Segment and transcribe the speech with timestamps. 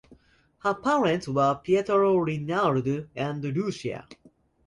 [0.63, 4.07] Her parents were Pietro Rinaldo and Lucia.